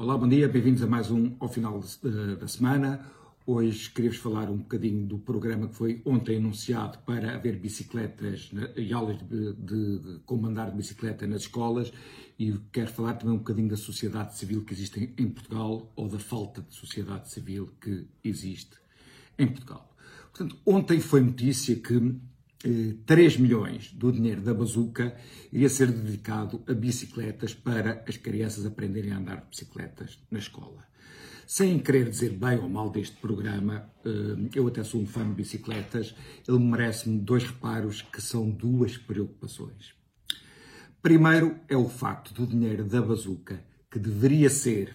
[0.00, 3.04] Olá, bom dia, bem-vindos a mais um ao final de, da semana.
[3.44, 8.92] Hoje queria-vos falar um bocadinho do programa que foi ontem anunciado para haver bicicletas e
[8.92, 11.92] aulas de, de, de comandar de bicicleta nas escolas
[12.38, 16.20] e quero falar também um bocadinho da sociedade civil que existe em Portugal ou da
[16.20, 18.78] falta de sociedade civil que existe
[19.36, 19.92] em Portugal.
[20.30, 22.14] Portanto, ontem foi notícia que
[23.06, 25.16] 3 eh, milhões do dinheiro da bazuca
[25.52, 30.86] iria ser dedicado a bicicletas para as crianças aprenderem a andar de bicicletas na escola.
[31.46, 35.34] Sem querer dizer bem ou mal deste programa, eh, eu até sou um fã de
[35.34, 36.14] bicicletas,
[36.46, 39.94] ele merece-me dois reparos que são duas preocupações.
[41.00, 44.94] Primeiro é o facto do dinheiro da bazuca, que deveria ser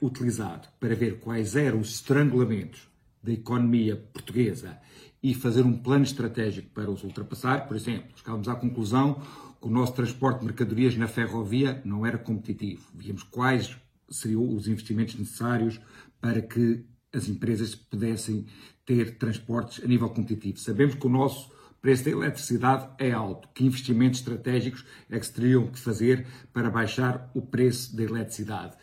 [0.00, 2.88] utilizado para ver quais eram os estrangulamentos
[3.22, 4.76] da economia portuguesa
[5.22, 7.68] e fazer um plano estratégico para os ultrapassar.
[7.68, 9.22] Por exemplo, chegávamos à conclusão
[9.60, 12.82] que o nosso transporte de mercadorias na ferrovia não era competitivo.
[12.94, 13.76] Víamos quais
[14.10, 15.80] seriam os investimentos necessários
[16.20, 18.46] para que as empresas pudessem
[18.84, 20.58] ter transportes a nível competitivo.
[20.58, 23.48] Sabemos que o nosso preço da eletricidade é alto.
[23.54, 28.76] Que investimentos estratégicos é que se teriam que fazer para baixar o preço da eletricidade?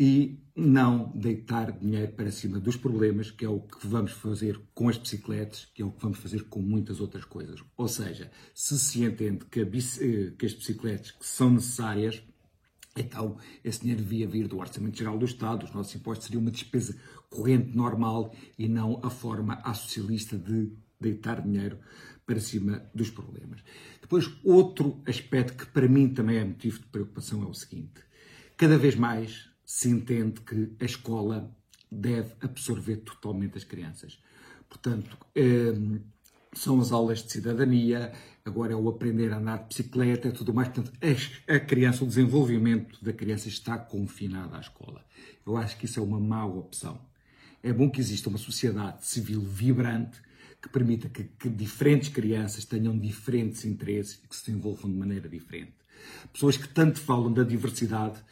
[0.00, 4.88] E não deitar dinheiro para cima dos problemas, que é o que vamos fazer com
[4.88, 7.62] as bicicletas, que é o que vamos fazer com muitas outras coisas.
[7.76, 12.22] Ou seja, se se entende que, eh, que as bicicletas que são necessárias,
[12.96, 16.50] então esse dinheiro devia vir do Orçamento Geral do Estado, os nossos impostos seriam uma
[16.50, 16.96] despesa
[17.28, 21.78] corrente normal e não a forma associalista de deitar dinheiro
[22.24, 23.62] para cima dos problemas.
[24.00, 28.00] Depois, outro aspecto que para mim também é motivo de preocupação é o seguinte:
[28.56, 31.48] cada vez mais se entende que a escola
[31.88, 34.20] deve absorver totalmente as crianças.
[34.68, 35.98] Portanto, ehm,
[36.52, 38.12] são as aulas de cidadania,
[38.44, 40.70] agora é o aprender a andar de bicicleta e tudo mais.
[40.70, 40.92] Portanto,
[41.46, 45.04] a criança, o desenvolvimento da criança está confinado à escola.
[45.46, 47.00] Eu acho que isso é uma má opção.
[47.62, 50.20] É bom que exista uma sociedade civil vibrante
[50.60, 55.28] que permita que, que diferentes crianças tenham diferentes interesses e que se desenvolvam de maneira
[55.28, 55.79] diferente.
[56.32, 58.22] Pessoas que tanto falam da diversidade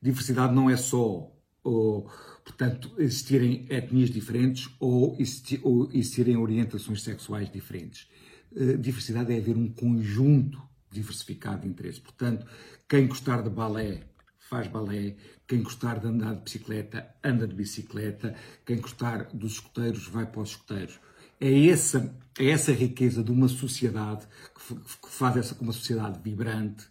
[0.00, 1.30] diversidade não é só,
[1.62, 2.10] ou,
[2.44, 8.08] portanto, existirem etnias diferentes ou, existir, ou existirem orientações sexuais diferentes.
[8.52, 11.98] Uh, diversidade é haver um conjunto diversificado de interesses.
[11.98, 12.46] Portanto,
[12.88, 14.04] quem gostar de balé
[14.38, 18.34] faz balé, quem gostar de andar de bicicleta anda de bicicleta,
[18.64, 20.98] quem gostar dos escuteiros vai para os escuteiros.
[21.38, 26.86] É essa, é essa riqueza de uma sociedade que faz essa uma sociedade vibrante,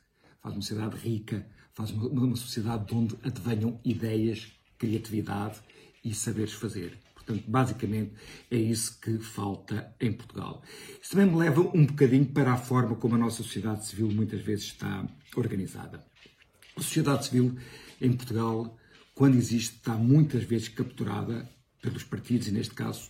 [0.48, 5.60] faz uma sociedade rica, faz uma, uma sociedade onde advenham ideias, criatividade
[6.04, 6.98] e saberes fazer.
[7.14, 8.14] Portanto, basicamente
[8.50, 10.62] é isso que falta em Portugal.
[11.02, 14.42] Isso também me leva um bocadinho para a forma como a nossa sociedade civil muitas
[14.42, 16.06] vezes está organizada.
[16.78, 17.58] A sociedade civil
[18.00, 18.78] em Portugal,
[19.14, 21.50] quando existe, está muitas vezes capturada
[21.82, 23.10] pelos partidos e, neste caso,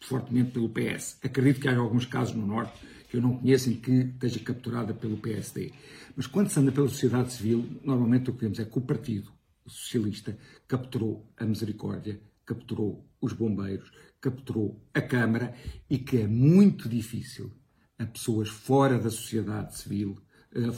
[0.00, 1.16] fortemente pelo PS.
[1.22, 2.74] Acredito que há alguns casos no Norte
[3.14, 5.72] que eu não conheço em que esteja capturada pelo PSD.
[6.16, 9.30] Mas quando se anda pela sociedade civil, normalmente o que vemos é que o Partido
[9.64, 10.36] Socialista
[10.66, 15.54] capturou a Misericórdia, capturou os bombeiros, capturou a Câmara
[15.88, 17.52] e que é muito difícil
[17.96, 20.18] a pessoas fora da sociedade civil,
[20.52, 20.72] eh,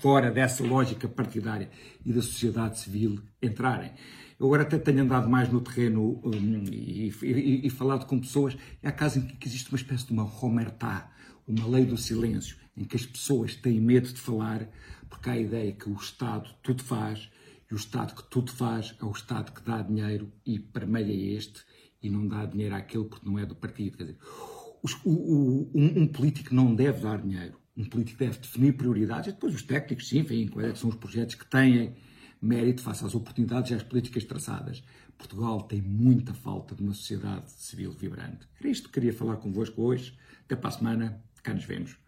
[0.00, 1.68] fora dessa lógica partidária
[2.06, 3.92] e da sociedade civil entrarem.
[4.40, 8.56] Eu agora até tenho andado mais no terreno um, e, e, e, falado com pessoas.
[8.82, 11.12] É casa em que existe uma espécie de uma romertá,
[11.46, 14.68] uma lei do silêncio, em que as pessoas têm medo de falar,
[15.08, 17.30] porque há a ideia que o Estado tudo faz,
[17.70, 21.62] e o Estado que tudo faz é o Estado que dá dinheiro e permeia este,
[22.02, 23.96] e não dá dinheiro àquele porque não é do partido.
[23.96, 27.58] Quer dizer, o, o, um, um, político não deve dar dinheiro.
[27.76, 30.96] Um político deve definir prioridades, e depois os técnicos, sim, enfim, quais é são os
[30.96, 31.94] projetos que têm
[32.40, 34.82] mérito face às oportunidades e às políticas traçadas.
[35.16, 38.48] Portugal tem muita falta de uma sociedade civil vibrante.
[38.58, 40.18] Era isto que queria falar convosco hoje.
[40.44, 41.22] Até para a semana.
[41.42, 42.01] Cá nos vemos.